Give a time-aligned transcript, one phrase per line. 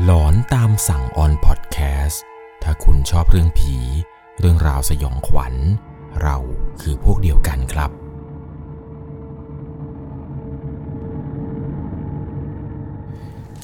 [0.00, 2.22] หลอนตามสั่งออนพอดแคสต์
[2.62, 3.76] ถ้าคุณชอบเรื่องผี
[4.38, 5.54] เรื่องราวสยองขวัญ
[6.22, 6.36] เรา
[6.80, 7.90] คือพวกเดียวกันครับ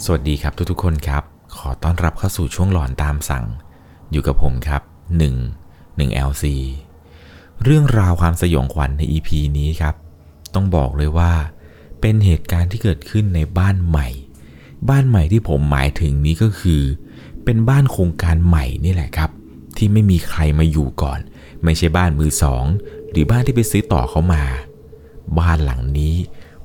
[0.05, 1.23] สวัสดีครับทุกๆคนครับ
[1.57, 3.45] ขอต้อนรับเข้าสู่ช่วงหลอนตามสั่ง
[4.11, 4.83] อยู่กับผมครับ
[5.45, 6.45] 1 1 LC
[7.65, 9.95] เรื่องราวความสยองขวัญใน EP นี้ครับ
[10.55, 11.33] ต้องบอกเลยว่า
[12.01, 14.09] เป็นเหตุการณ์ที่เกิดขึ้นในบ้านใหม่
[14.89, 16.83] บ้านใหม่ที่ผมหมายถึงนี้ก็คือ
[17.45, 19.31] เป็นบ้านโครงการใหม่นี่แหละครับ
[19.77, 21.19] ที่ไม่มีใครมาอยู่ก่อน
[21.65, 22.65] ไม่ใช่บ้านมือสอง
[23.11, 24.45] หรือบ้านที่ไปซื้อต่อเขามา
[25.39, 26.15] บ้านหลังนี้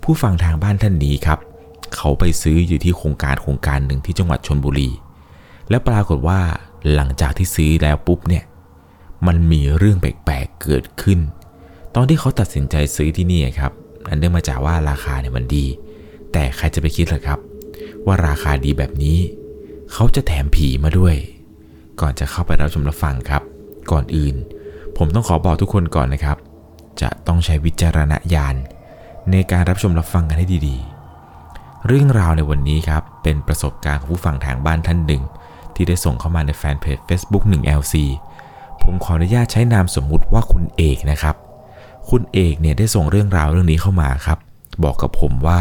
[0.04, 1.40] ผู้ฟังทางบ้านท่านนี้ครับ
[1.96, 4.90] เขาไปซื้ออยู่ที่โครงการโครงการหนึ่งที่จังหวัดชนบุรี
[5.70, 6.40] และปรากฏว่า
[6.94, 8.44] หลังจากที่ซื้อแล้วปุ๊บเนี่ย
[9.28, 11.20] มันมีเรื่องแปลกๆเกิดขึ้น
[11.96, 13.72] ตอนที่เขาตัดสินใจซื้อที่นี่ครับ
[14.08, 15.66] อันเนื่องมาจากว่าราคาเนี่ยมันดี
[16.32, 17.40] แต่ใครจะไปคิดล่ะครับ
[18.06, 19.18] ว่าราคาดีแบบนี้
[19.94, 21.16] เขาจะแถมผีมาด้วย
[22.02, 23.42] ก่อนจะเข้าไปรับชมรับฟังครับ
[23.92, 24.36] ก่อนอื่น
[24.98, 26.38] ผมต้องขอบอกทุกคนก่อนนะครับ
[27.02, 28.56] จะต้องใช้วิจารณญาณ
[29.32, 35.24] ในการรับชมรับฟังกันให้ดีๆ เรื่องราวในวันนี้ครับ เป็นประสบการณ์ของผู้ฟังทางบ้านท่านหนึ่ง
[35.76, 37.94] ที่ได้ส่งเข้ามาในแฟนเพจ Facebook 1 LC
[38.84, 41.36] ผมขออนุญาตใช้นามสมมุติว่าคุณเอกนะครับ
[42.10, 44.38] คุณเอกเนี่ยได้ส่งเรื่องราวเรื่องนี้เข้ามาครับ
[44.84, 45.60] บอกกับผมว่า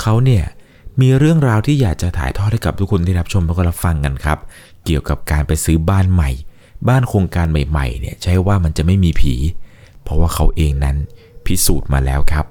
[0.00, 0.44] เขาเนี่ย
[1.00, 4.38] มีเรื่องราวที่อยากจะถ่ายทอดให้กับทุกคนที่รับชมแล้วก็รับฟังกันครับ
[4.84, 6.30] เกี่ยวกับการไปซื้อบ้านใหม่
[6.88, 9.34] บ้านโครงการใหม่ๆเนี่ยใช่ว่ามันจะไม่มีผี
[10.02, 10.96] เพราะว่าเขาเองนั้น
[11.44, 12.46] พิสูจน์มาแล้วครับ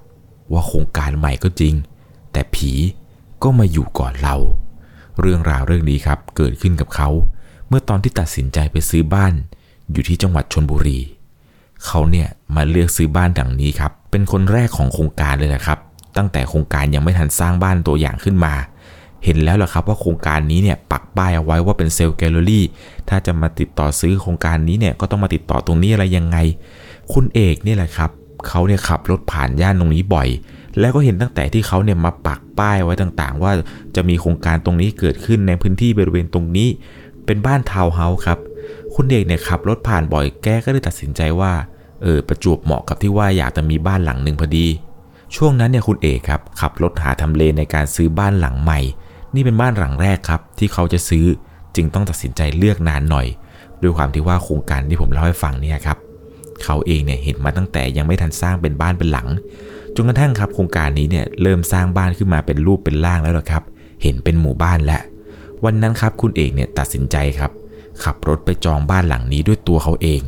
[0.51, 1.73] ว่าโครงการใหม่ก็จริง
[2.31, 2.71] แต่ผี
[3.43, 4.35] ก็มาอยู่ก่อนเรา
[5.21, 7.09] เรื่องราวเรื่องนี้ครับเกิดขึ้นกับเขา
[7.67, 9.33] เมื่อตอนที่ตัดสินใจไปซื้อบ้าน
[9.91, 10.99] อยู่ที่จังหวัดชนบุรี
[11.85, 15.79] เขาเนี่ยมาเลือกซื้อบ้านดังนี้ครับ เป็นคนแรกของโครงการเลยนะครับ
[16.17, 18.53] ตั้งแต่โครงการยังไม่ทันสร้างบ้านตัวอย่างขึ้นมา
[19.23, 22.65] เห็นแล้วล่ะครับว่าโครงการนี้เนี่ยปักป้ายเอาไว้ว่าเป็นเซลล์แกลเลอรี่
[23.09, 26.37] ถ้าจะมาติดต่อซื้อโครงการนี้เนี่ยก็ต้องมาติดต่อตรงนี้อะไรยังไง
[27.13, 28.09] คุณเอกนี่แหละครับ
[28.47, 30.27] เขาเนี่ยขับรถผ่านย่านตรงนี้บ่อย
[30.79, 33.51] แล้วก็เห็นตั้งแต่ที่เขาเนี่ยมาปักป้ายไว้ต่างๆ ว่า
[33.95, 36.69] จะมีโครงการตรงนี้เกิดขึ้นในพื้นที่บริเวณตรงนี้
[37.25, 38.39] เป็นบ้านทาวน์เฮาส์ครับ
[38.95, 41.51] คุณเอกเนี่ยขับรถผ่านบ่อยแกก็เลยตัดสินใจว่า
[42.01, 44.67] เออประจวบเหมาะกับที่ว่าอยากจะมีบ้านหลังหนึ่งพอดี
[45.35, 48.79] ช่วงนั้นเนี่ยคุณเอกครับขับรถหาทำเลในการซื้อบ้านหลังใหม่
[49.35, 51.25] นี่เป็นบ้านหลังแรกครับ ที่เขาจะซื้อ
[51.75, 53.27] จึงต้องตัดสินใจเลือกนานหน่อย
[53.81, 55.97] ด้วยความที่ว่าโครงการที่ผมเล่าให้ฟังเนี่ยครับ
[56.63, 59.27] เขาเองเนี่ยเห็นมาตั้งแต่ยังไม่ทันสร้างเป็นบ้านเป็นหลัง
[59.95, 63.63] จนกระทั่งครับโครงการนี้เนี่ยเริ่มสร้างบ้านขึ้นมาเป็นรูปเป็นร่างแล้วละครับ
[64.03, 65.01] เห็นเป็นหมู่บ้านแล้ว
[65.65, 67.51] วันนั้นครับคุณเอกเนี่ยตัดสินใจครับ
[68.03, 70.21] ขับรถไปจองบ้านหลังนี้ด้วยตัวเขาเอง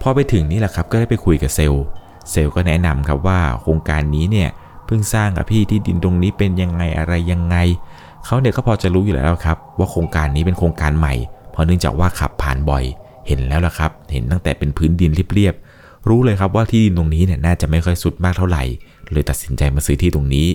[0.00, 1.84] พอไปถึงนี่แหละครับก็ได้ไปคุยกับเซลล์
[2.30, 4.48] เซลล์ก็แนะนำครับว่าโครงการนี้เนี่ย
[4.86, 7.56] เพิ่งสร้างกับพี่ที่ดินตรงนี้เป็นยังไงอะไรยังไง
[8.24, 11.14] เขาเนี่ยก็พอจะรู้อยู่แล้วครับ ว่าโครงการนี้เป็นโครงการใหม่
[11.52, 12.84] เพราะเนื่องจากว่าขับผ่านบ่อย
[13.26, 18.64] เห็นแล้วละครับ เห็นตั้งแต่เป็นพื้นดินเรียบๆรู้เลยครับว่าที่ดินตรงนี้เนี่ยน่าจะไม่ค่อยสุดมากเท่าไหร่
[19.12, 20.48] เลยตัดสินใจมาซื้อที่ตรงนี้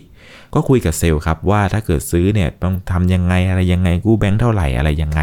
[0.54, 5.22] ก็คุยกับเซลล์ครับว่าถ้าเกิดซื้อเนี่ยต้องทำยังไงอะไรยังไงกู้แบงค์เท่าไหร่อะไรยังไง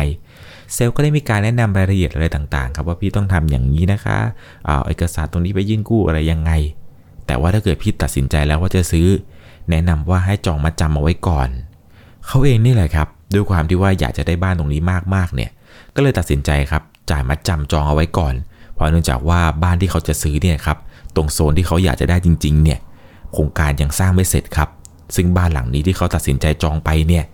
[0.75, 4.19] เซลล์ก็ได้มีการแนะนำรายละเอียดอะไรต่างๆ ครับว่าพี่ต้องทำอย่างนี้นะคะ
[4.67, 6.53] เอาเอกสารตรงนี้ไปยื่นกู้อะไรยังไง
[7.27, 9.07] แต่ว่าถ้าเกิดพี่ตัดสินใจแล้วว่าจะซื้อ
[9.71, 11.49] แนะนำว่าให้จองมาจำเอาไว้ก่อน
[12.27, 14.83] เขาเองนี่แหละครับด้วยความที่ว่าอยากจะได้บ้านตรงนี้
[15.15, 15.51] มากๆเนี่ย
[15.95, 18.35] ก็เลยตัดสินใจครับจ่ายมาจำจองเอาไว้ก่อน
[18.75, 20.79] เพราะเนื่องจากว่าบ้านที่เขาจะซื้อเนี่ยครับ
[21.17, 22.79] ตรงโซนที่เขาอยากจะได้จริง ๆ เนี่ย
[23.33, 24.69] โครงการยังสร้างไม่เสร็จครับ
[25.17, 27.25] ซึ่งบ้านหลังนี้ที่เขาตัดสินใจจองไปเนี่ย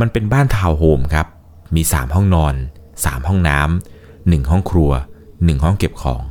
[0.00, 1.26] มันเป็นบ้านทาวน์โฮมครับ
[1.74, 2.54] มี 3 ห้องนอน
[2.94, 4.90] 3 ห้องน้ำ1ห้องครัว
[5.26, 6.22] 1 ห้องเก็บของ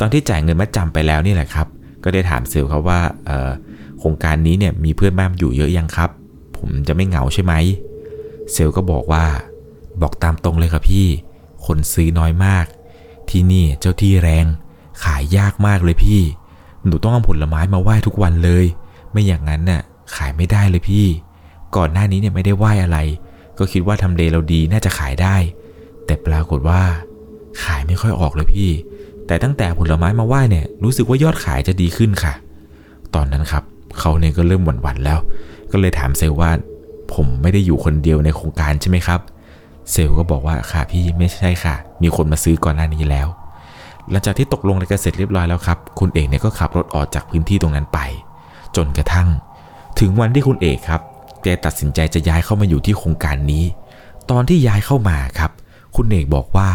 [0.00, 1.66] ตอนที่จ่ายเงินมาจำไปแล้วนี่แหละครับ
[2.04, 3.00] ก็ได้ถามเซลล์ครับว่า
[3.98, 6.10] โครงการนี้เนี่ยมีเพื่อนบ้านอยู่เยอะยังครับ
[6.56, 7.52] ผมจะไม่เหงาใช่ไหม
[8.52, 9.24] เซลล์ก็บอกว่า
[10.02, 11.06] บอกตามตรงเลยครับพี่
[11.66, 12.66] คนซื้อน้อยมาก
[13.30, 14.46] ที่นี่เจ้าที่แรง
[15.04, 16.20] ขายยากมากเลยพี่
[16.86, 18.64] หนูต้องเอาผลไม้มาไหว้ทุกวันเลย
[19.10, 19.82] ไม่อย่างนั้นน่ะ
[20.16, 21.06] ขายไม่ได้เลยพี่
[21.76, 22.98] ก่อนหน้านี้เนี่ยไม่ได้ไหว้อะไร
[23.58, 25.36] ก็คิดว่าทำเลเราดีน่าจะขายได้
[26.06, 26.80] แต่ปรากฏว่า
[27.64, 28.70] ขายไม่ค่อยออกเลยพี่
[29.26, 32.34] แต่ตั้งแต่ผลไม้มาไหว้เนี่ยรู้สึกว่ายอดขายจะดีขึ้นค่ะ
[33.14, 33.62] ตอนนั้นครับ
[33.98, 35.18] เขาเนี่ยก็เริ่มหวั่นๆแล้ว
[35.70, 36.50] ก็เลยถามเซลว่า
[37.14, 39.20] ผมไม่ได้อยู่คนเดียวในโครงการใช่ไหมครับ
[39.90, 43.28] เซลก็บอกว่าค่ะพี่ไม่ใช่ค่ะ มีคนมาซื้อก่อนหน้านี้แล้ว
[44.10, 47.98] หลังจากที่ตกลงอะไรกันเสร็จเรียบร้อยแล้วครับคุณเอกเนี่ยก็ขับรถออกจากพื้นที่ตรงนั้นไป
[48.76, 49.28] จนกระทั่ง
[50.00, 51.00] ถึงวันที่คุณเอกครับ
[51.46, 53.64] แกตัดสินใจจะย้ายเข้ามาอยู่ที่โครงการนี้
[54.30, 55.50] ตอนที่ย้ายเข้ามาครับ
[55.96, 56.70] คุณเอกบอกว่า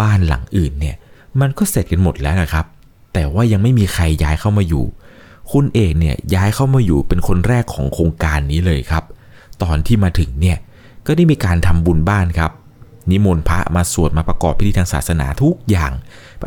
[0.00, 0.96] บ้านหลังอื่นเนี่ย
[1.40, 2.66] มันก็เสร็จกันหมดแล้วนะครับ
[3.12, 4.84] แต่ว่ายังไม่มีใครย้ายเข้ามาอยู่
[5.52, 9.04] คุณเอกเนี่ยย้ายเข้ามาอยู่เป็นคนแรกของโครงการนี้เลยครับ
[9.62, 10.58] ตอนที่มาถึงเนี่ย
[11.06, 12.50] ก็ได้มีการทำบุญบ้านครับ
[13.10, 15.92] นิมนต์พระมาสวดมาประกอบพิธีทางศาสนาทุกอย่าง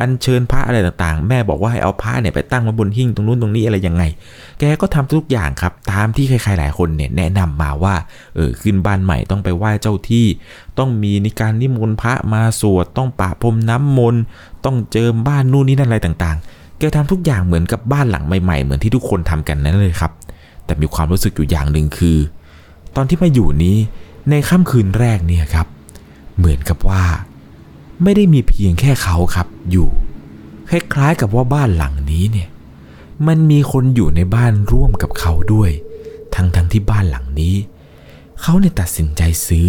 [0.00, 4.02] อัญเชิญพระอะไรต่างๆ แม่บอกว่าให้เอาพระเนี่ยไปตั้งมาบนหิ้งตรงนู้นตรงนี้อะไรยังไง
[4.58, 7.94] แกก็ทำทุกอย่างครับ ตามที่ใครๆหลายคนเนี่ยแนะนำมาว่า
[8.34, 10.26] เออขึ้นบ้านใหม่ต้องไปไหว้เจ้าที่
[10.78, 14.22] ต้องมีในการนิมนต์พระมาสวด ต้องปะพรมน้ำมนต์
[14.64, 20.12] ต้องเจิมบ้านนู่นนี่นั่นอะไรต่างๆ แกทำทุกอย่างเหมือนกับบ้านหลังใหม่ๆ เหมือนที่ทุกคนทำกันนั่นเลยครับ
[20.64, 22.18] แต่มีความรู้สึกอยู่อย่างหนึ่งคือ
[22.96, 23.76] ตอนที่มาอยู่นี้
[24.30, 25.66] ในค่ำคืนแรกเนี่ยครับ
[26.38, 27.02] เหมือนกับว่า
[28.02, 29.88] ไม่ได้มีเพียงแค่เขาครับอยู่
[30.68, 32.48] คล้ายๆกับว่าบ้านหลังนี้เนี่ย
[33.26, 35.70] มันมีคนอยู่ในบ้านร่วมกับเขาด้วย
[36.34, 37.54] ทั้งๆทที่บ้านหลังนี้
[38.42, 39.68] เขาเนี่ยตัดสินใจซื้อ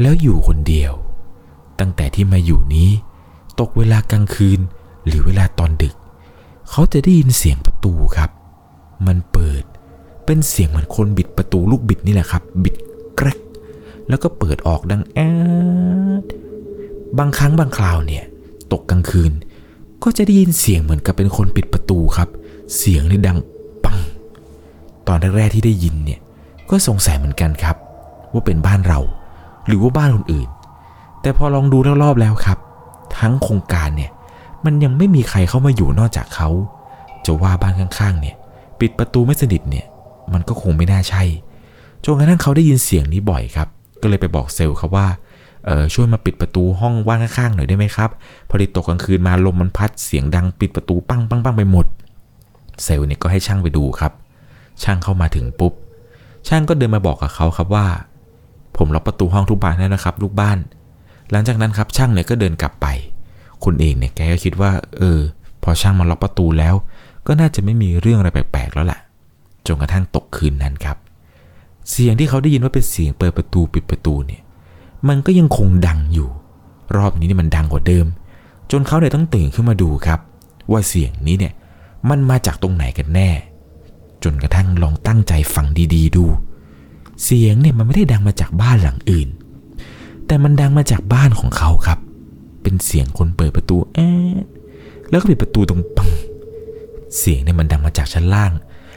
[0.00, 0.92] แล้วอยู่คนเดียว
[1.80, 2.90] ตั้งแต่ที่มาอยู่นี้
[3.60, 4.60] ตกเวลากลางคืน
[5.06, 5.94] หรือเวลาตอนดึก
[6.70, 8.30] เขาจะได้ยินเสียงประตูครับ
[9.06, 9.64] มันเปิด
[10.24, 12.74] เป็นเสียงเหมือนคนบิดประตูลูกบิดนี่แหละครับ บิด
[13.16, 13.38] แกรก
[14.08, 15.18] แล้วก็เปิดออกดังแอ
[16.22, 16.24] ด
[17.18, 18.24] บางครั้งบางคราวเนี่ย
[18.72, 19.32] ตกกลางคืน
[20.02, 22.28] ก็จะได้ยินเสียงเหมือนกับเป็นคนปิดประตูครับ
[22.76, 23.38] เสียงนี่ดัง
[23.84, 23.98] ปัง
[25.06, 26.20] ตอนแรกๆที่ได้ยินเนี่ย
[26.70, 27.76] ก็สงสัยเหมือนกันครับ
[28.32, 29.00] ว่าเป็นบ้านเรา
[29.66, 30.48] หรือว่าบ้านคนอื่น
[31.20, 32.58] แต่พอลองดูรอบๆแล้วครับ
[33.18, 34.10] ทั้งโครงการเนี่ย
[34.64, 36.48] มันยังไม่มีใครเข้ามาอยู่นอกจากเขา
[37.24, 38.36] จะว่าบ้านข้างๆ เนี่ย
[38.80, 39.86] ปิดประตูไม่สนิทเนี่ย
[40.32, 41.22] มันก็คงไม่น่าใช่
[42.04, 43.68] จนกระทั่งเขาได้ยินเสียงนี้บ่อยครับ
[44.02, 45.06] ก็เลยไปบอกเซลล์ครับว่า
[45.66, 48.10] เออช่วยมาปิดประตูห้องว่างข้างๆหน่อยได้ไหมครับ
[48.48, 51.86] พอดีตกกลางคืนมาลมมันพัดเสียงดังปิดประตูปังปังปังไปหมด
[52.84, 54.12] เซลล์เนี่ยก็ให้ช่างไปดูครับ
[54.82, 55.72] ช่างเข้ามาถึงปุ๊บ
[56.48, 57.86] ช่างก็เดินมาบอกกับเขาครับว่า
[58.76, 60.58] ผมล็อกประตูห้องทุกบานแล้วนะครับ ลูกบ้าน
[61.30, 62.86] หลังจากนั้นครับช่างเนี่ยก็เดินกลับไป
[63.64, 65.18] คุณเองเนี่ยแกก็คิดว่า เออ
[65.62, 66.74] พอช่างมาล็อกประตูแล้ว
[67.26, 69.00] ก็น่าจะไม่มีเรื่องอะไรแปลกๆแล้วแหละ
[69.66, 70.96] จนกระทั่งตกคืนนั้นครับ
[71.90, 74.41] เสียงที่เขาได้ยินว่าเป็นเสียงเปิดประตูปิดประตูเนี่ย
[75.08, 76.28] มันก็ยังคงดังอยู่
[76.96, 78.06] รอบนี้นี่มันดังกว่าเดิม
[78.70, 80.20] จนเขาเนี่ยต้องตื่นขึ้นมาดูครับ
[80.70, 81.52] ว่าเสียงนี้เนี่ย
[82.10, 83.30] มันมาจากตรงไหนกันแน่
[84.22, 86.24] จนกระทั่งลองตั้งใจฟังดีๆ ดู
[87.24, 89.28] เสียงเนี่ยมันไม่ได้ดังมาจากบ้านหลังอื่น
[90.26, 91.98] แต่มันดังมาจากบ้านของเขาครับ
[92.62, 93.98] เป็นเสียงคนเปิดประตูแอ
[94.42, 94.44] ด
[95.10, 96.10] แล้วก็ปิดประตูตรงปัง
[97.18, 98.52] เสียงเนี่ยมันดังมาจากชั้นล่าง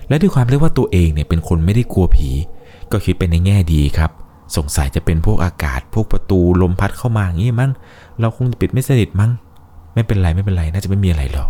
[0.07, 2.30] และด้วยความเรียกว่าตัวเองเนี่ยเป็นคนไม่ได้กลัวผี
[2.92, 4.12] ก็คิดไปในแง่ดีครับ
[4.56, 7.71] สงสัยจะเป็นพวกอากาศพวกประตูลมพัดเข้ามาอย่างนี้มั้ง
[8.19, 9.31] เราคงจะปิดไม่สนิทมั้ง
[9.94, 11.50] ไม่เป็นไรไม่เป็นไรน่าจะไม่มีอะไรหรอก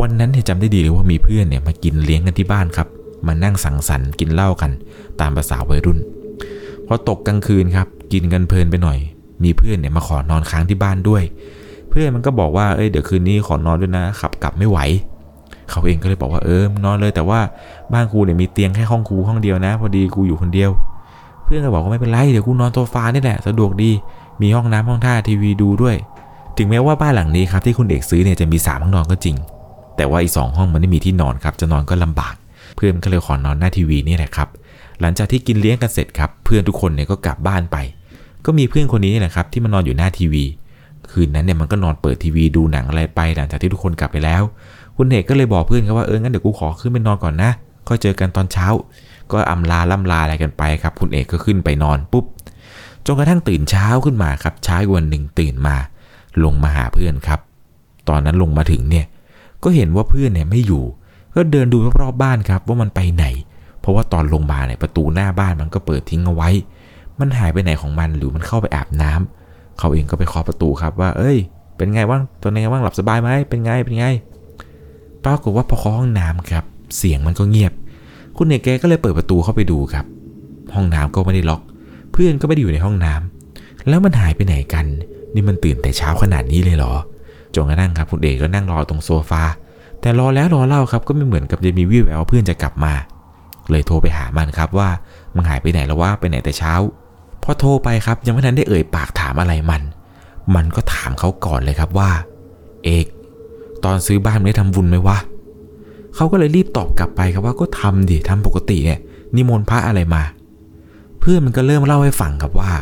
[0.00, 2.88] วันนั้นเนี่ยจำได้ดีเลยว่ามีเพื่อนเนี่ยมากินเลี้ยงกันที่บ้านครับ
[3.26, 4.70] มานั่งสังสรรค์กินเหล้ากัน
[5.20, 5.98] ตามภาษาวัยรุ่น
[6.86, 8.98] พอตกกลางคืนครับ กินกันเพลินไปหน่อย
[9.44, 11.22] มีเพื่อนเนี่ยมาขอนอนค้างที่บ้านด้วย
[11.90, 14.78] เพื่อนมันก็บอกว่า เอ้ยเดี๋ยวคืนนี้ขอนอนด้วยนะ ขับกลับไม่ไหว
[15.70, 17.40] เขาเองก็เลยบอกว่าเออนอนเลย แต่ว่า
[17.92, 20.70] บ้านกูเนี่ยมีเตียงแค่ห้องกูห้องเดียวนะ พอดีกูอยู่คนเดียว
[21.54, 23.90] พื่อนก็บอกว่าไม่เป็นไรเดี๋ยวกูนอนโซฟานี่แหละสะดวกดี
[24.42, 25.96] มีห้องน้ำห้องท่าทีวีดูด้วย
[26.56, 29.36] ถึงแม้ว่าบ้านหลังนี้ครับที่คุณเอกซื้อเนี่ยจะมีสามห้องนอนก็จริง
[29.96, 32.34] แต่ว่าอีกสองห้องมันไม่มีที่นอนครับจะนอนก็ลำบาก
[32.76, 34.48] เพื่อนก็เลยขอนอนหน้าทีวีนี่แหละครับ
[35.00, 37.76] หลังจากที่กินเลี้ยงกันเสร็จครับ เพื่อนทุกคนเนี่ยก็กลับบ้านไป
[38.44, 40.44] ก็มีเพื่อนคนนี้นี่แหละครับที่มานอนอยู่หน้าทีวี
[41.10, 44.42] คืนนั้นเนี่ยมันก็นอนเปิดทีวีดูหนังอะไรไป หลังจากที่ทุกคนกลับไปแล้ว
[44.96, 47.50] คุณเอกก็เลยบอกเพื่อนครับว่าเอองั้นเดี๋ยวกูขอขึ้นไปนอนก่อนนะ
[47.88, 48.66] ค่อยเจอกันตอนเช้า
[49.32, 52.24] ก็อำลาล่ำลาอะไรกันไปครับ คุณเอกก็ขึ้นไปนอนปุ๊บ
[53.06, 55.76] จนกระทั่งตื่นเช้าขึ้นมาครับเช้าวันหนึ่งตื่นมา
[56.44, 57.40] ลงมาหาเพื่อนครับ
[58.08, 59.06] ตอนนั้นลงมาถึงเนี่ย
[59.62, 60.84] ก็เห็นว่าเพื่อนเนี่ยไม่อยู่
[61.34, 63.26] ก็เดินดูรอบๆบ้านครับ ว่ามันไปไหน
[63.80, 66.50] เพราะว่าตอนลงมาเนี่ยประตูหน้าบ้านมันก็เปิดทิ้งเอาไว้
[67.20, 71.38] มันหายไปไหนของมันหรือมันเข้าไปอาบน้ำเขาเองก็ไปเคาะประตูครับว่า เอ้ย
[71.76, 74.06] เป็นไงบ้างตัวไงบ้างหลับสบายไหมเป็นไงเป็นไง
[75.24, 76.64] ปรากฏว่าพอเคาะห้องน้ำครับ
[76.96, 77.72] เสียงมันก็เงียบ
[78.36, 80.04] คุณเอกแกก็เลยเปิดประตูเข้าไปดูครับ
[80.74, 81.60] ห้องน้ำก็ไม่ได้ล็อก
[82.12, 84.86] เพื่อนก็ไม่ได้อยู่ในห้องน้ำแล้วมันหายไปไหนกัน
[85.34, 86.94] นี่มันตื่นแต่เช้าขนาดนี้เลยเหรอ
[87.54, 89.42] จนกระทั่งครับคุณเอกก็นั่งรอตรงโซฟา
[90.00, 92.94] แต่รอแล้วรอเล่าครับก็ไม่เหมือนกับจะมีวิวแววเพื่อนจะกลับมา
[93.70, 94.88] เลยโทรไปหามันครับว่า
[95.36, 96.74] มันหายไปไหนแล้วว่าไปไหนแต่เช้า
[97.42, 99.82] พอโทรไปครับยังไม่ทันได้เอ่ยปากถามอะไรมัน
[100.54, 102.10] มันก็ถามเขาก่อนเลยครับว่า
[102.84, 103.06] เอก
[103.84, 105.18] ตอนซื้อบ้านไม่ได้ทำบุญไหมวะ
[106.14, 109.00] เขาก็เลยรีบตอบกลับไปครับว่าก็ทำดิทำปกติเนี่ย
[109.36, 110.22] นิมนต์พระอะไรมา
[111.18, 112.72] เพื่อนมันก็เริ่มเล่าให้ฟังครับว่า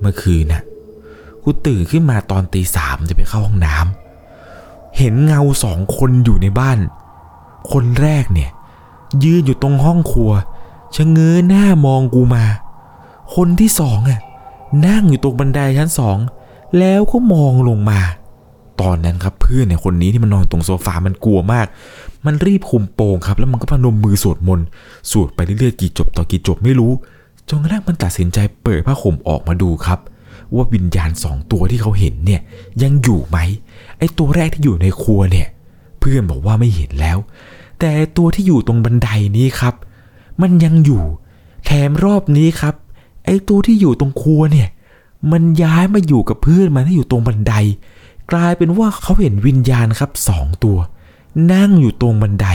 [0.00, 0.62] เมื่อคืนน่ะ
[1.42, 6.78] กูตื่นขึ้นมาตอนตีสามจะไปเข้าห้องน้ำเห็นเงาสองคนอยู่ในบ้าน
[7.72, 8.50] คนแรกเนี่ย
[9.24, 10.32] ยืนอยู่ตรงห้องครัว
[10.96, 12.44] ชะเง้อหน้ามองกูมา
[13.34, 14.20] คนที่สองอะ
[14.86, 16.18] นั่งอยู่ตรงบันไดชั้นสอง
[16.78, 18.00] แล้วก็มองลงมา
[18.80, 21.66] ตอนนั้นครับเพื่อนเนี่ยคนนี้ที่มันนอนตรงโซฟา มันกลัวมาก
[22.26, 24.66] มันรีบคุมโปงครับ แล้วมันก็พนมมือสวดมนต์
[25.10, 26.92] สวดไปเรื่อยๆกี่จบต่อกี่จบไม่รู้
[27.48, 29.98] จนกระทั่งมันตัดสินใจเปิดผ้าห่มออกมาดูครับ
[30.54, 32.40] ว่าวิญญาณสองตัวที่เขาเห็นเนี่ย
[32.82, 33.38] ยังอยู่ไหม
[33.98, 35.48] ไอตัวแรกที่อยู่ในครัวเนี่ย
[35.98, 37.18] เพื่อนบอกว่าไม่เห็นแล้ว
[37.80, 39.74] แต่ตัวที่อยู่ตรงบันไดนี้ครับ
[40.42, 41.02] มันยังอยู่
[41.66, 42.74] แถมรอบนี้ครับ
[43.24, 44.68] ไอตัวที่อยู่ตรงครัวเนี่ย
[45.32, 47.54] มันย้ายมาอยู่กับเพื่อนมันที่อยู่ตรงบันได
[48.32, 50.78] กลายเป็นว่าเขาเห็นวิญญาณครับสองตัว
[51.52, 52.46] นั่งอยู่ตรงบันได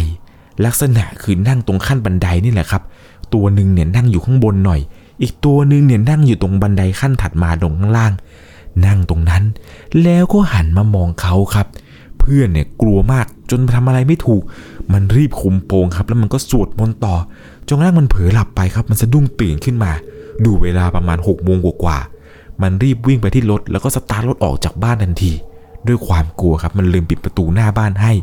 [0.66, 2.84] ลักษณะคือนั่งตรงขั้นบันไดนี่แหละครับ
[3.34, 4.82] ตัวหนึ่งเนี่ยนั่งอยู่ข้างบนหน่อย
[5.22, 8.14] อีกตัวหนึ่งเนี่ยนั่งอยู่ตรงบันไดขั้นถัดมาตรงข้างล่าง
[8.86, 9.44] นั่งตรงนั้น
[10.04, 11.68] แล้วก็หันมามองเขาครับ
[12.20, 14.42] เพื่อนเนี่ยกลัวมากจนทำอะไรไม่ถูก
[14.94, 17.16] มันรีบคุมโปงครับ แล้วมันก็สวดมนต์ต่อ
[17.68, 19.92] จนกระทั่งมันเผลอหลับไปครับ มันสะดุ้งตื่นขึ้นมา
[20.46, 25.32] ดูเวลาประมาณ6กโมงกว่าๆมันรีบวิ่งไปที่รถแล้วก็สตาร์ทรถออกจากบ้านทันที
[25.88, 28.14] ด้วยความกลัวครับ มันลืมปิดประตูหน้าบ้านให้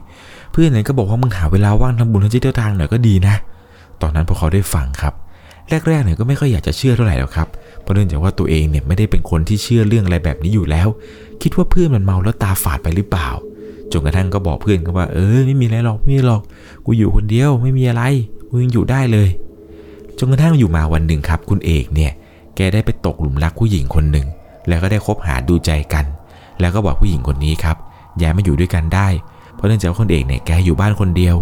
[0.53, 3.35] เพื่อนเนี่ยก็บอกว่ามึงหาเวลาว่างทำบุญทำจิตเที่ยวทางหน่อยก็ดีนะ
[4.03, 5.15] ตอนนั้นพอเขาได้ฟังครับ
[5.89, 7.49] แรกๆเนี่ยก็ไม่ค่อยอยากจะเชื่อเท่าไหร่หรอกครับ
[7.83, 10.89] เพราะเนื่องจากว่าตัวเองเนี่ยไม่ได้เป็นคนที่เชื่อเรื่องอะไรแบบนี้อยู่แล้ว
[11.43, 13.29] คิดว่าเพื่อนมันเมาแล้วตาฝาดไปหรือเปล่า
[13.93, 16.43] จนกระทั่งก็บอกเพื่อนก็ว่า เออไม่มีอะไรหรอกไม่มีหรอก
[16.85, 18.03] กูอยู่คนเดียวไม่มีอะไร
[18.49, 19.29] กูยังอยู่ได้เลย
[20.19, 22.13] จนกระทั่งอยู่มาวันหนึ่งครับ คุณเอกเนี่ย
[22.57, 24.27] แกได้ไปตกหลุมรักผู้หญิงคนหนึ่ง
[24.69, 26.05] แล้วก็ได้คบหาดูใจกัน
[26.61, 27.77] แล้วก็บอกผู้หญิงคนนี้ครับ
[28.21, 29.09] ย้ายมาอยู่ด้วยกันได้
[29.55, 31.37] เพราะเนื่องจากคนเอกเนี่ยแกอยู่บ้านคนเดียว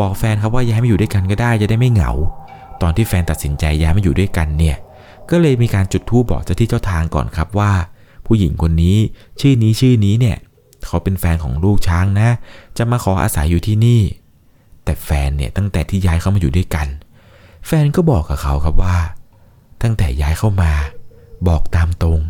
[0.00, 2.12] บอกแฟนครับว่าย้ายมาอยู่ด้วยกันก็ได้จะได้ไม่เหงา
[2.82, 4.76] ตอนที่แฟนตัดสินใจย้ายมาอยู่ด้วยกันเนี่ย
[5.30, 7.72] ก็เลยมีการจุดธูปบอกเจ้าที่เจ้าทางก่อนครับว่า
[8.26, 8.96] ผู้หญิงคนนี้
[9.40, 10.36] ชื่อนี้ชื่อนี้เนี่ย
[10.86, 12.30] เขาเป็นแฟนของลูกช้างนะ
[12.78, 14.00] จะมาขออาศัยอยู่ที่นี่
[14.84, 16.88] แต่แฟนเนี่ยตั้งแต่ที่ย้ายเข้ามาอยู่ด้วยกัน
[17.66, 18.96] แฟนก็บอกกับเขาครับว่า
[19.82, 20.72] ตั้งแต่ย้ายเข้ามา
[21.48, 22.20] บอกตามตรง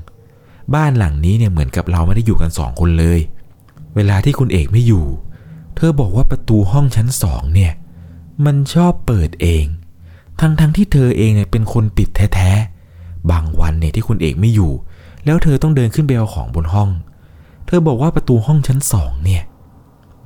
[0.75, 3.21] บ้านหลังนี้เนี่ยเหมือนกับเราไม่ได้อยู่กันสองคนเลย
[3.95, 5.07] เวลาที่คุณเอกไม่อยู่
[5.77, 7.73] เธอบอกว่าประตูห้องชั้นสองเนี่ย
[8.45, 9.65] มันชอบเปิดเอง
[10.41, 14.73] ทั้งๆทที่เธอเองเนี่ยเป็นคนปิดแท้ๆ บางวันเนี่ยที่คุณเอกไม่อยู่
[15.25, 16.91] แล้วเธอต้องเดินขึ้นไปเอาของบนห้อง
[17.67, 19.43] เธอบอกว่าประตูห้องชั้นสองเนี่ย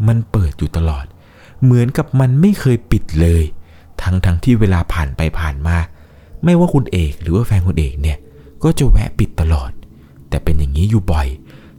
[0.07, 1.05] มันเปิดอยู่ตลอด
[1.63, 3.43] เหมือนกับมันไม่เคยปิดเลย
[4.03, 5.77] ทั้งๆทที่เวลาผ่านไปผ่านมา
[6.45, 8.19] ไม่ว่าคุณเอกหรือว่าแฟนคุณเอกเนี่ย
[8.63, 9.71] ก็จะแวะปิดตลอด
[10.37, 11.29] แต่เป็นอย่างนี้อยู่บ่อย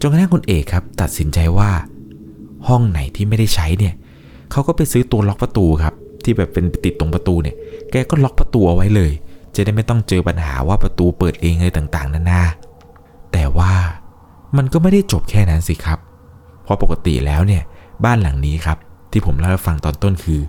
[0.01, 1.71] จนกระทั่งคุณเอกครับ ตัดสินใจว่า
[2.67, 3.93] ห้องไหนที่ไม่ได้ใช้เนี่ย
[4.51, 7.55] เขาก็ไปซื้อตัวล็อกประตูครับ ที่แบบเป็นติดตรงประตูเนี่ย
[7.91, 9.11] แกก็ล็อกประตูเอาไว้เลย
[9.55, 12.43] จะได้ไม่ต้องเจอปัญหาว่าประตูเปิดเองอะไรต่างๆนานา
[13.31, 13.73] แต่ว่า
[14.57, 15.99] มันก็ไม่ได้จบแค่นั้นสิครับ
[16.63, 17.63] เพราะปกติแล้วเนี่ย
[18.05, 18.77] บ้านหลังนี้ครับ
[19.11, 20.41] ที่ผมเล่าให้ฟังตอนต้นคือ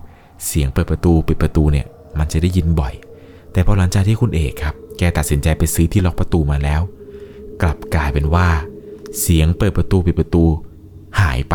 [0.47, 1.87] เสียงเปิดประตูปิดประตูเนี่ย
[2.19, 2.95] มันจะได้ยินบ่อย
[3.53, 6.81] แต่พอหลังจากที่คุณเอกครับ แกตัดสินใจไปซื้อที่ล็อกประตูมาแล้ว
[7.63, 8.49] กลับกลายเป็นว่า
[9.21, 10.45] เสียงเปิดประตูปิดประตู
[11.21, 11.55] หายไป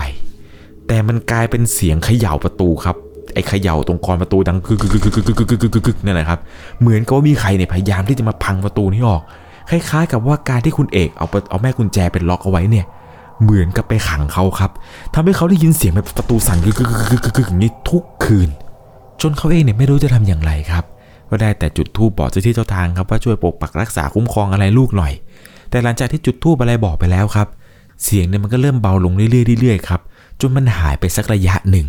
[0.88, 2.96] แต่มันกลายเป็นเสียงเขย่าประตูครับ
[3.34, 6.40] ไอ้เขย่าตรงกรประตูดังกึกกึกกึกกึกกึกกึกกึนั่นแหละครับ
[6.82, 9.22] เหมือนกับว่ามีใครเนี่ยพยายามที่จะมาพังประตูนี้ออก
[9.70, 12.86] คล้ายๆ กับว่าการที่คุณเอกเอาเอาแม่กุญแจเป็นล็อกเอาไว้เนี่ย
[13.44, 14.72] เหมือนกับไปขังเขาครับ
[15.14, 18.50] ทำให้เขาได้ยินเสียงแบบประตูสั่นกึกกึกกึกกึกกึกอย่างนี้ทุกคืน
[19.22, 20.84] จนเขาเองเนี่ยไม่รู้จะทำอย่างไรครับ
[21.30, 25.14] ก็ได้แต่จุดธูปบอกเจ้าที่เจ้าทางครับว่าช่วยปกปักรักษาคุ้มครองอะไรลูกหน่อย
[25.74, 27.48] แต่หลังจากที่จุดธูปอะไรบอกไปแล้วครับ
[28.04, 30.02] เสียงเนี่ยมันก็เริ่มเบาลงเรื่อยๆเรื่อยๆครับ
[30.42, 31.88] จนมันหายไปสักระยะหนึ่ง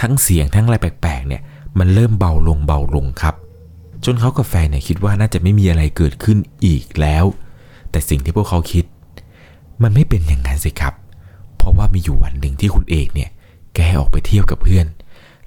[0.00, 1.42] ทั้งเสียงทั้งอะไรแปลกๆเนี่ย
[1.78, 3.34] มันเริ่มเบาลงเบาลงครับ
[4.04, 7.24] จนเขากับแฟนเนี่ยคิดว่าน่าจะไม่มีอะไรเกิดขึ้นอีกแล้ว
[7.90, 8.84] แต่สิ่งที่พวกเขาคิด
[9.82, 10.94] มันไม่เป็นอย่างนั้นสิครับ
[11.56, 13.30] เพราะว่ามีอยู่วันหนึ่งที่คุณเอกเนี่ย
[13.74, 14.86] แกออกไปเที่ยวกับเพื่อน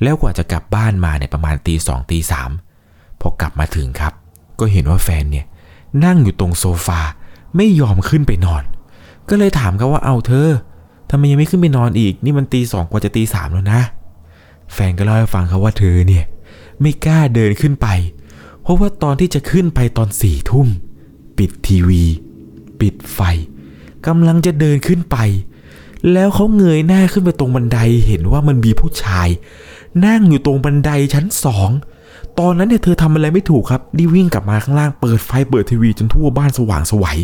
[0.01, 2.51] แล้วกว่าจะกลับบ้านมาเนี่ยประมาณตีสองตีสาม
[3.21, 4.13] พอกลับมาถึงครับ
[4.59, 5.45] ก็เห็นว่าแฟนเนี่ย
[6.05, 7.01] นั่งอยู่ตรงโซฟา
[7.57, 8.63] ไม่ยอมขึ้นไปนอน
[9.29, 10.49] ก็เลยถามเขาว่าเอาเธอ
[11.09, 13.81] ทำไมยังไม่ขึ้นไปนอนอีก นี่มันตีสองกว่าจะตีสามแล้วนะ
[14.73, 16.25] แฟนก็เล่าให้ฟังเขาว่าเธอเนี่ย
[16.81, 17.87] ไม่กล้าเดินขึ้นไป
[18.61, 20.67] เพราะว่าตอนที่จะขึ้นไปตอนสี่ทุ่ม
[21.37, 22.03] ปิดทีวี
[22.79, 23.19] ปิดไฟ
[24.07, 25.17] กำลังจะเดินขึ้นไป
[26.13, 29.29] แล้วเขาเงยหน้าขึ้นไปตรงบันไดเห็นว่ามันมีผู้ชาย
[30.05, 31.69] นั่งอยู่ตรงบันไดชั้นสอง
[32.39, 37.17] ตอนนั้นเนี่ยเธอทำอะไรไม่ถูกครับรีวิ่งกลับมาข้างล่างเปิดไฟเปิดทีวีจนทั่วบ้านสว่างสวัย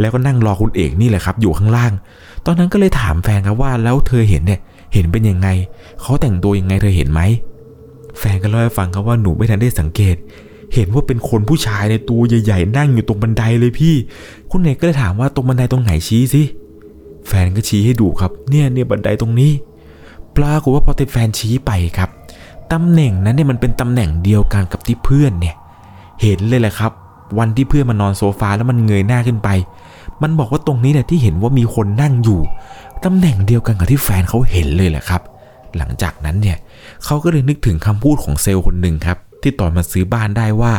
[0.00, 1.92] แล้วก็นั่งรอคุณเอกนี่แหละครับ อยู่ข้างล่าง
[2.46, 4.60] ตอนนั้นก็เลยถามแฟนครับว่าแล้วเธอเห็นเนี่ย
[4.94, 5.48] เห็นเป็นยังไง
[6.00, 7.20] เขาแต่งตัวยังไงเธอเห็นไหม
[8.18, 10.16] แฟนก็เล่าให้ฟังครับว่าหนูไม่ทันได้สังเกต
[10.74, 13.94] เห็นว่าเป็นคนผู้ชายในตัวใหญ่ๆ นั่งอยู่ตรงบันไดเลยพี่
[14.50, 16.42] คุณเอกก็เลยถามว่าตรงบันไดตรงไหนชี้สิ
[17.28, 19.52] แฟนก็ชี้ให้ดูครับ เนี่ยเนี่ยบันไดตรงนี้
[20.36, 22.10] ปรากฏว่าพอเต็แฟนชี้ไปครับ
[22.72, 25.54] ตำแหน่งนั้นเนี่ยมันเป็นตำแหน่งเดียวกันกับที่เพื่อนเนี่ย
[26.22, 26.92] เห็นเลยแหละครับ
[27.38, 29.48] วันที่เพื่อนมานอนโซฟาแล้วมันเงยหน้าขึ้นไป
[30.22, 32.40] มันบอกว่าตรงนี้เนี่ยที่เห็นว่ามีคนนั่งอยู่
[33.04, 35.22] ตำแหน่งเดียวกันกับที่แฟนเขาเห็นเลยแหละครับ
[35.76, 36.56] หลังจากนั้นเนี่ย
[37.04, 40.72] เขาก็เลยนึกถึงคำพูดของเซลล์คนหนึ่งครับ ที่ตอนมาซื้อบ้านได้ว่า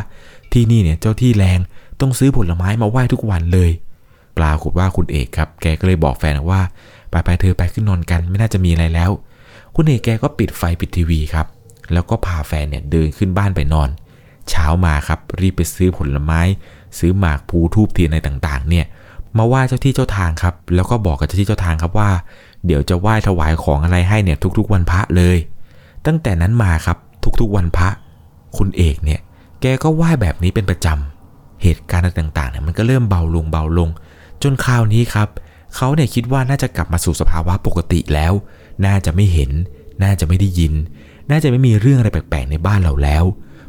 [0.53, 1.59] ที่นี่เนี่ยเจ้าที่แรง
[2.01, 3.71] ต้องซื้อผลไม้มาไหว้ทุกวันเลย
[4.37, 6.61] ปลาขุดว่าคุณเอกครับแกก็เลยบอกแฟนว่า
[7.09, 9.11] ไปไปเธอไปขึ้นนอนกันไม่น่าจะมีอะไรแล้ว
[9.75, 11.47] คุณเอกแกก็ปิดไฟปิดทีวีครับ
[11.93, 13.89] แล้วก็พาแฟนเนี่ยเดินขึ้นบ้านไปนอน
[14.49, 16.41] เช้ามาครับรีบไปซื้อผลไม้
[16.97, 18.85] ซื้อหมากภูทูบเทียนอะไรต่างๆ เนี่ย
[19.37, 22.11] มาไหว้เจ้าที่เจ้าทางครับ แล้วก็บอกกับเจ้าที่เจ้าทางครับว่า
[22.65, 25.37] เดี๋ยวจะไหว้ถวายของอะไรให้เนี่ยทุกๆ วันพระเลย
[26.05, 26.97] ตั้งแต่นั้นมาครับ
[27.39, 27.89] ทุกๆวันพระ
[28.57, 29.19] คุณเอกเนี่ย
[29.61, 33.89] แกก็ไหว้แบบนี้เป็นประจำเหตุการณ์ต่างๆเนี่ยมันก็เริ่มเบาลงเบาลง
[34.43, 35.27] จนคราวนี้ครับ
[35.75, 38.33] เขาเนี่ยคิดว่าน่าจะกลับมาสู่สภาวะปกติแล้ว
[38.85, 39.51] น่าจะไม่เห็น
[40.03, 40.73] น่าจะไม่ได้ยิน
[41.31, 43.23] น่าจะไม่มีเรื่องอะไรแปลกๆในบ้านเราแล้ว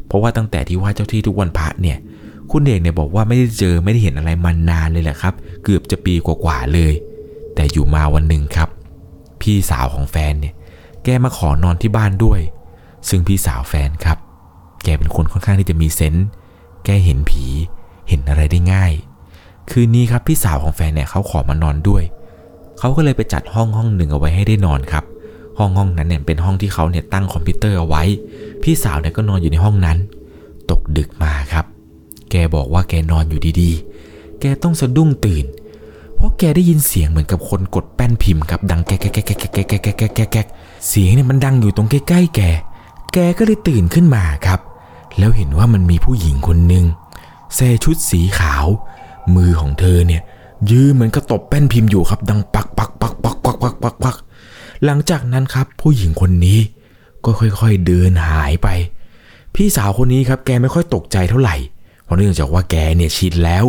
[0.07, 1.97] เพราะว่าตั้งแต่ที่ไหว้เจ้าที่ทุกวันพระเนี่ย
[2.51, 6.93] คุณเอกเนี่ยบอกว่าไม่ได้เจอไม่ได้เห็นอะไรมานานเลยแหละครับ เกือบจะปีกว่าๆเลย
[7.55, 8.69] แต่อยู่มาวันหนึ่งครับ
[9.41, 10.53] พี่สาวของแฟนเนี่ย
[11.03, 12.39] แกมาขอนอนที่บ้านด้วย
[13.09, 14.17] ซึ่งพี่สาวแฟนครับ
[14.83, 16.27] แกเป็นคนค่อนข้างที่จะมีเซนส์
[16.85, 17.45] แกเห็นผี
[18.09, 18.93] เห็นอะไรได้ง่าย
[19.69, 22.03] คืนนี้ครับพี่สาวของแฟนเนี่ยเขาขอมานอนด้วย
[22.79, 25.03] เขาก็เลยไปจัดห้องห้องหนึ่งเอาไว้ให้ได้นอนครับ
[25.59, 28.03] ห้องห้องนั้นเนี่ยเป็นห้องที่เขาเนี่ยตั้งคอมพิวเตอร์เอาไว้
[28.63, 29.97] พี่สาวเนี่ยก็นอนอยู่ในห้องนั้น
[30.69, 31.65] ตกดึกมาครับ
[32.31, 35.45] แกบอกว่าแกนอนอยู่ดีๆ แกต้องสะดุ้งตื่น
[36.15, 40.37] เพราะแกได้ยินเสียงเหมือนกับคนกดแป้นพิมพ์ครับดังแก๊กแก๊กแก๊กแก๊กแก๊กแก๊กแก๊กแก๊กแก๊กแก
[40.87, 42.41] เสียงเนี่ยมันดังอยู่ตรงใกล้ๆแก
[43.13, 44.59] แกก็เลยตื่นขึ้นมาครับ
[45.17, 46.85] แล้วเห็นว่ามันมีผู้หญิงคนหนึ่ง
[47.55, 48.65] ใส่ชุดสีขาว
[49.35, 50.21] มือของเธอเนี่ย
[50.71, 54.15] ยืนเหมือนกระตบแป้นพิมพ์อยู่ครับ ดังปักปักปักปักปักปักปักปัก
[54.85, 56.59] หลังจากนั้นครับผู้หญิงคนนี้
[57.25, 58.67] ก็ค่อยๆเดินหายไป
[59.55, 61.55] พี่สาวคนนี้ครับแกไม่ค่อยตกใจเท่าไหร่
[62.03, 63.65] เพราะเนื่องจากว่าแกเนี่ยชินแล้ว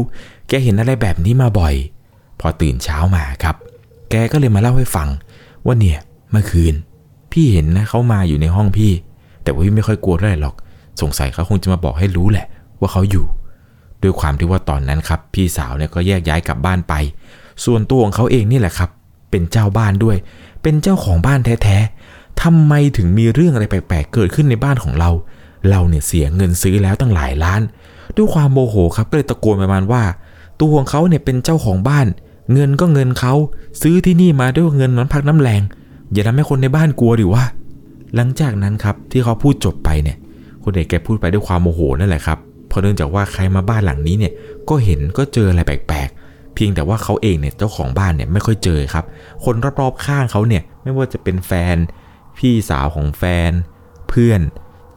[0.49, 1.75] แกเห็นอะไรแบบนี้มาบ่อย
[2.41, 3.57] พอตื่นเช้ามาครับ
[4.11, 5.09] แกก็เลยมาเล่าให้ฟัง
[5.67, 5.99] ว่าเนี่ย
[6.31, 6.75] เมื่อคืน
[7.33, 8.93] พี่เห็นนะเขามาอยู่ในห้องพี่
[9.43, 10.55] แต่ว่าพี่ไม่ค่อยกลัวเท่าไหร่หรอก
[11.01, 12.47] สงสัยเขาคงจะมาบอกให้รู้แหละ
[12.81, 13.27] ว่าเขาอยู่
[14.03, 16.95] ด้วยความที่ว่าตอนนั้นครับ พี่สาวเนี่ยก็แยกย้ายกลับบ้านไป
[17.65, 18.91] ส่วนตัวของเขาเองนี่แหละครับ
[19.33, 20.17] เป็นเจ้าบ้านด้วย
[20.63, 25.11] เป็นเจ้าของบ้านแท้ๆทำไมถึงมีเรื่องอะไรแปลกๆเกิดขึ้นในบ้านของเรา
[25.71, 27.61] เราเนี่ยเสียเงินซื้อแล้วตั้งหลายล้าน
[28.17, 30.03] ด้วยความโมโหครับก็เลยตะโกนประมาณว่า
[30.61, 32.07] ตัวของเขาเนี่ยเป็นเจ้าของบ้าน
[32.53, 33.35] เงินก็เงินเขา
[33.83, 35.63] ซื้อที่นี่มาด้วยเงินน้ำพักน้ำแรง
[36.13, 37.45] อย่าทำให้คนในบ้านกลัวดิว่า
[38.15, 40.17] หลังจากนั้นครับที่เขาพูดจบไปเนี่ย
[40.63, 44.33] คุณเอกแกพูดไปด้วยความโมโหนั่นแหละครับเพราะเนื่องจากว่าใครมาบ้านหลังนี้เนี่ย
[44.69, 46.22] ก็เห็นก็เจออะไรแปลกๆ
[46.55, 49.05] เพียงแต่ว่าเขาเองเนี่ยเจ้าของบ้านเนี่ยไม่ค่อยเจอครับ
[49.45, 51.77] คนรอบๆข้างเขาเนี่ยไม่ว่าจะเป็นแฟน
[52.39, 53.51] พี่สาวของแฟน
[54.09, 54.41] เพื่อน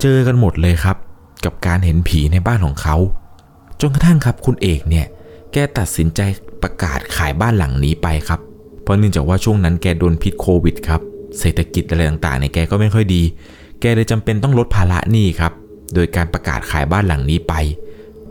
[0.01, 0.97] เจอกันหมดเลยครับ
[1.45, 2.95] กับการเห็นผีในบ้านของเขา
[3.81, 5.05] จนกระทั่งครับคุณเอกเนี่ย
[5.51, 6.21] แกตัดสินใจ
[6.63, 8.39] ประกาศขายบ้านหลังนี้ไปครับ
[8.81, 11.01] เพราะเนื่องจากว่าช่วงนั้นแกโดนพิษโควิดครับ
[11.39, 13.21] เศรษฐกิจอะไรต่างๆเนี่ยแกก็ไม่ค่อยดี
[13.81, 15.53] แกเลยจำเป็นต้องลดภาระหนี้ครับ
[15.93, 17.53] โดยการประกาศขายบ้านหลังนี้ไป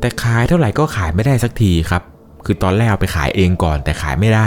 [0.00, 2.02] แต่ขายเท่าไหร่ก็ขายไม่ได้สักทีครับ
[2.44, 4.46] คือตอนแรกเอาไปขายเองก่อนแต่ขายไม่ได้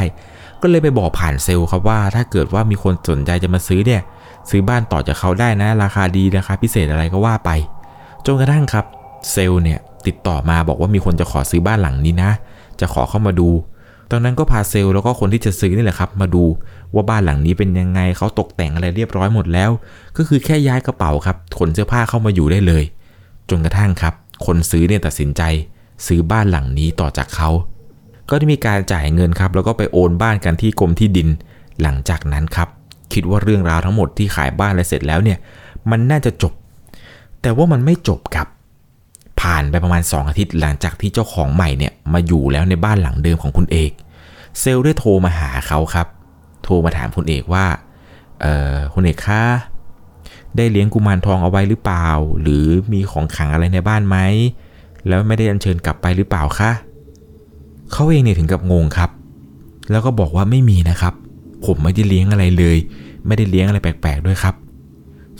[0.61, 4.01] ก็เลยไปบอกผ่านเซลล์ครับว่า ถ้าเกิดว่ามีคนสนใจจะมาซื้อเนี่ย
[4.49, 7.49] ซื้อบ้านต่อจากเขาได้นะ ราคาดีราคาพิเศษอะไรก็ว่าไป
[8.25, 8.85] จนกระทั่งครับ
[9.31, 12.31] เซลล์เนี่ยติดต่อมาบอกว่ามีคนจะขอซื้อบ้านหลังนี้นะ
[12.79, 13.49] จะขอเข้ามาดู
[14.11, 16.43] ตอนนั้นก็พาเซลล์แล้วก็คนที่จะซื้อนี่แหละครับ มาดู
[16.93, 19.69] ว่าบ้านหลังนี้เป็นยังไงเขาตกแต่งอะไรเรียบร้อยหมดแล้ว
[20.17, 22.83] ก็คือแค่ย้ายกระเป๋าครับขนเสื้อผ้าเข้ามาอยู่ได้เลย
[23.49, 24.13] จนกระทั่งครับ
[24.45, 25.41] คนซื้อเนี่ยตัดสินใจ
[26.07, 27.49] ซื้อบ้านหลังนี้ต่อจากเขา
[28.29, 31.29] ก็ได้มีการจ่ายเงินครับ แล้วก็ไปโอนบ้านกันที่กรมที่ดิน
[31.81, 32.69] หลังจากนั้นครับ
[33.13, 35.37] คิดว่าเรื่องราวทั้งหมดที่ขายบ้านอะไรเสร็จแล้วเนี่ย
[35.91, 36.53] มันน่าจะจบ
[37.41, 38.47] แต่ว่ามันไม่จบครับ
[39.41, 43.91] ผ่านไปประมาณ 2 อาทิตย์หลังจากที่เจ้าของใหม่เนี่ยมาอยู่แล้วในบ้านหลังเดิมของคุณเอก
[44.59, 46.07] เซลล์ได้โทรมาหาเขาครับ
[46.63, 47.65] โทรมาถามคุณเอกว่า
[48.41, 49.43] เอ่อคุณเอกคะ
[50.57, 52.09] ได้เลี้ยงกุมารทองเอาไว้หรือเปล่า
[52.41, 54.17] หรือมีของขังอะไรในบ้านไหม
[55.07, 56.71] แล้วไม่ได้อัญเชิญกลับไปหรือเปล่าคะ
[57.91, 59.09] เขาเองเนี่ยถึงกับงงครับ
[59.91, 61.13] แล้วก็บอกว่าไม่มีนะครับ
[61.65, 62.77] ผมไม่ได้เลี้ยงอะไรเลย
[63.27, 64.55] ไม่ได้เลี้ยงอะไรแปลกๆด้วยครับ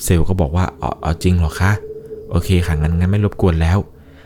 [0.03, 1.71] เซลก็บอกว่าอ๋ออจริงเหรอคะ
[2.29, 3.77] โอเคค่ะงั้นงั้นไม่รบกวนแล้ว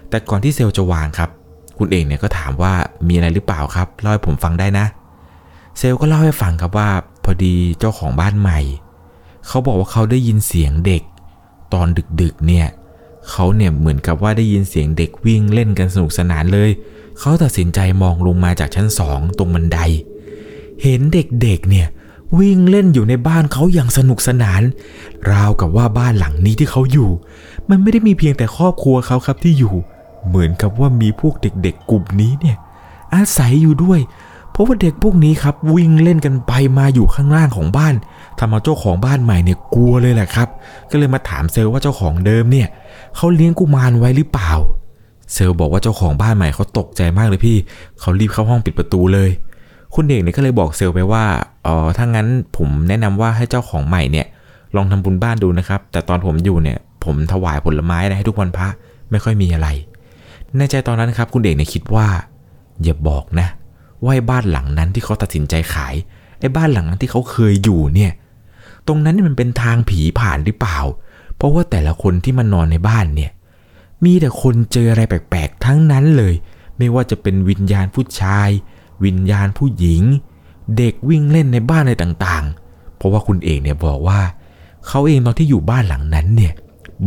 [0.10, 1.30] แต่ก่อนที่เซลจะวางครับ
[1.78, 2.74] คุณเอกเนี่ยก็ถามว่า
[3.08, 4.86] มีอะไรหรือเปล่าครับเล่าให้ผมฟังได้นะ
[5.78, 6.90] เซลก็เล่าให้ฟังครับว่า
[7.24, 8.60] พอดีเจ้าของบ้านใหม่
[9.48, 11.04] เขาบอกว่าเขาได้ยินเสียงเด็ก
[11.74, 11.88] ตอน
[12.22, 12.68] ดึกๆเนี่ย
[13.30, 16.70] เขาเนี่ยเหมือนกับว่าได้ยินเสียงเด็กวิ่งเล่นกันสนุกสนานเลย
[17.22, 19.80] เขาตัดสินใจมองลงมาจากชั้นสองตรงบันได
[20.82, 21.88] เห็นเด็กๆเนี่ย
[22.40, 24.62] วิ่งเล่นอยู่ในบ้านเขาอย่างสนุกสนาน
[25.32, 27.10] ราวกับว่าบ้านหลังนี้ที่เขาอยู่
[27.70, 29.76] มันไม่ได้มีเพียงแต่ครอบครัวเขาครับที่อยู่
[30.28, 32.58] เหมือนกับว่ามีพวกเด็กๆ กลุ่มนี้เนี่ย
[33.16, 34.00] อาศัยอยู่ด้วย
[34.52, 37.96] เพราะว่าเด็กพวกนี้ครับวิ่งเล่นกันไปมาอยู่ข้างล่างของบ้าน
[38.40, 40.48] ทำเอาเจ้าของบ้านใหม่เนี่ยกลัวเลยแหละครับ
[40.90, 42.68] ก็เลยมาถามเซลล์ว่าเจ้าของเดิมเนี่ย
[43.16, 44.52] เขาเลี้ยงกุมารไว้หรือเปล่า
[45.34, 47.58] เซลบอกว่าเจ้าของบ้านใหม่เขาตกใจมากเลยพี่
[48.00, 49.30] เขารีบเข้าห้องปิดประตูเลย
[49.96, 51.24] คุณเอกเนี่ยก็เลยบอกเซลไปว่า
[51.66, 54.28] อ๋อถ้างั้นผมแนะนำว่าให้เจ้าของใหม่เนี่ย
[54.76, 58.68] ลองทำบุญบ้านดูนะครับ แต่ตอนผมอยู่เนี่ย ผมถวายผลไม้อะไรให้ทุกวันพระ
[59.12, 59.68] ไม่ค่อยมีอะไร
[60.58, 62.08] ในใจตอนนั้นครับ คุณเอกเนี่ยคิดว่า
[62.84, 63.48] อย่าบอกนะ
[64.04, 65.96] ว่าไอ้บ้านหลังนั้นที่เขาตัดสินใจขาย
[66.40, 68.12] ไอ้บ้านหลังนั้นที่เขาเคยอยู่เนี่ย
[68.88, 70.80] ตรงนั้นมันเป็นทางผีผ่านหรือเปล่า
[71.36, 73.32] เพราะว่าแต่ละคนที่มานอนในบ้านเนี่ย
[74.04, 76.34] มีแต่คนเจออะไรแปลกๆทั้งนั้นเลย
[76.78, 78.50] ไม่ว่าจะเป็นวิญญาณผู้ชาย
[79.06, 80.02] วิญญาณผู้หญิง
[80.78, 84.20] เด็กวิ่งเล่นในบ้านอะไรต่างๆ เพราะว่าคุณเอกเนี่ยบอกว่า
[84.88, 86.54] เขาเองตอนที่อยู่บ้านหลังนั้นเนี่ย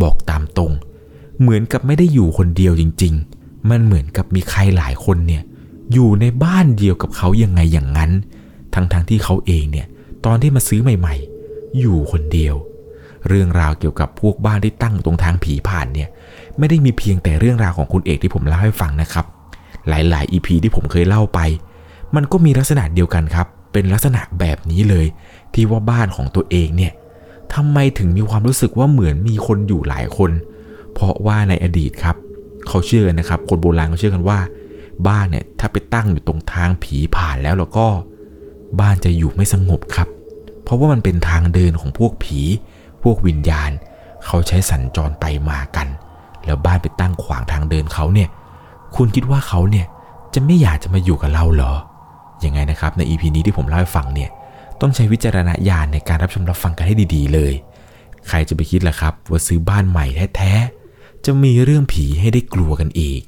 [0.02, 0.72] บอกตามตรง
[1.40, 5.42] เหมือนกับไม่ได้อยู่คนเดียวจริง ๆ มันเหมือนกับมีใครหลายคนเนี่ย
[5.92, 8.10] อยู่ในบ้านเดียวกับเขายังไงอย่างนั้น
[8.74, 9.86] ทั้งๆทที่เขาเองเนี่ย
[10.24, 11.14] ตอนที่มาซื้อใหม่
[11.46, 12.54] ๆ อยู่คนเดียว
[13.28, 16.08] เรื่องราวเกี่ยวกับพวกบ้านที่ตั้งตรงทางผีผ่านเนี่ย
[16.58, 19.26] ไม่ได้มีเพียงแต่เรื่องราวของคุณเอกที่ผมเล่าให้ฟังนะครับ
[19.88, 21.40] หลายๆ EP ที่ผมเคยเล่าไป
[22.14, 25.06] มันก็มีลักษณะเดียวกันครับ เป็นลักษณะแบบนี้เลย
[25.54, 26.92] ที่ว่าบ้านของตัวเองเนี่ย
[27.54, 30.30] ทำไมถึงมีความรู้สึกว่าเหมือนมีคนอยู่หลายคน
[30.94, 32.16] เพราะว่าในอดีตครับ
[32.68, 34.38] เขาเชื่อนะครับ คนโบราณเขาเชื่อกันว่า
[35.08, 37.86] บ้านเนี่ยถ้าไปตั้งอยู่ตรงทางผีผ่านแล้วแล้วก็
[38.80, 40.08] บ้านจะอยู่ไม่สงบครับ
[40.62, 42.40] เพราะว่ามันเป็นทางเดินของพวกผี
[43.02, 43.70] พวกวิญญาณ
[44.24, 45.88] เขาใช้สัญจรไปมากัน
[46.46, 48.28] แล้วบ้านไปตั้งขวางทางเดินเขาเนี่ย
[48.96, 49.86] คุณคิดว่าเขาเนี่ย
[50.34, 51.72] จะไม่อยากจะมาอยู่กับเราเหรอ
[52.44, 54.30] ยังไงนะครับใน EP นี้ที่ผมเล่าให้ฟังเนี่ย
[54.80, 57.52] ต้องใช้วิจารณญาณในการรับชมรับฟังกันให้ดี ๆ เลย
[58.28, 63.20] ใครจะไปคิดล่ะครับว่าซื้อบ้านใหม่แท้ๆ จะมีเรื่องผีให้ได้กลัวกันอีก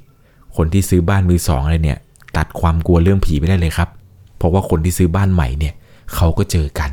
[0.56, 1.98] คนที่ซื้อบ้านมือสองอะไรเนี่ย
[2.36, 3.88] ตัดความกลัวเรื่องผีไปได้เลยครับ
[4.36, 5.74] เพราะว่าคนที่ซื้อบ้านใหม่เนี่ย
[6.14, 6.90] เขาก็เจอกัน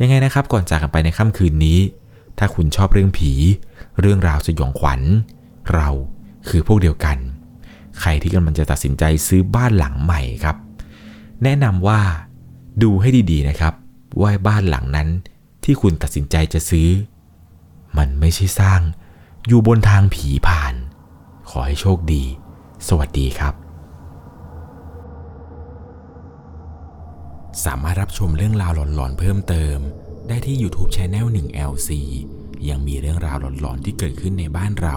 [0.00, 1.78] ยังไงนะครับก่อนจากกันไปในค่ำคืนนี้
[2.38, 3.32] ถ้าคุณชอบเรื่องผี
[4.00, 5.00] เรื่องราวสยองขวัญ
[5.72, 5.88] เรา
[6.48, 7.18] คือพวกเดียวกัน
[8.00, 10.56] ใครที่กำลังจะตัดสินใจซื้อบ้านหลังใหม่ครับ
[11.42, 12.00] แนะนำว่า
[12.82, 13.74] ดูให้ดีๆนะครับ
[14.20, 15.08] ว่าบ้านหลังนั้น
[15.64, 16.88] ที่คุณตัดสินใจจะซื้อ
[17.98, 18.80] มันไม่ใช่สร้าง
[19.46, 20.74] อยู่บนทางผีผ่าน
[21.50, 22.24] ขอให้โชคดี
[22.88, 23.54] สวัสดีครับ
[27.64, 29.78] สามารถรับชมเรื่องราวหลอนๆเพิ่มเติม
[30.28, 31.90] ได้ที่ YouTube c h anel 1 LC
[32.68, 34.96] ยังมีเรื่องราวหลอนๆที่เกิดขึ้นในบ้านเรา